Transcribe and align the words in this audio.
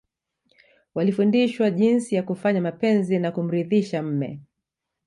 Walifundishwa 0.95 1.69
jinsi 1.71 2.15
ya 2.15 2.23
kufanya 2.23 2.61
mapenzi 2.61 3.19
na 3.19 3.31
kumridhisha 3.31 4.03
mume 4.03 4.39